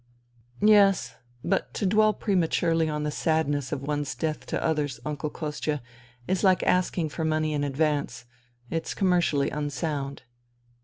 ...""Yes. 0.59 1.13
But 1.43 1.75
to 1.75 1.85
dwell 1.85 2.11
prematurely 2.15 2.89
on 2.89 3.03
the 3.03 3.11
sadness 3.11 3.71
of 3.71 3.83
one's 3.83 4.15
death 4.15 4.47
to 4.47 4.59
others. 4.63 4.99
Uncle 5.05 5.29
Kostia, 5.29 5.79
is 6.27 6.43
like 6.43 6.63
asking 6.63 7.09
for 7.09 7.23
money 7.23 7.53
in 7.53 7.63
advance. 7.63 8.25
It's 8.71 8.95
commercially 8.95 9.51
unsound." 9.51 10.23